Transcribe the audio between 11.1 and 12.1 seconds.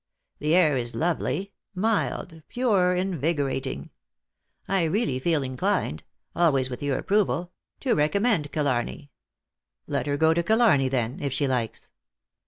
if she likes."